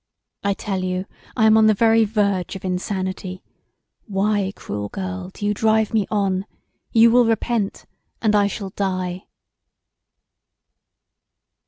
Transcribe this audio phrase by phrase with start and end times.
[0.43, 1.05] I tell you
[1.37, 3.43] I am on the very verge of insanity;
[4.07, 6.47] why, cruel girl, do you drive me on:
[6.91, 7.85] you will repent
[8.19, 9.27] and I shall die."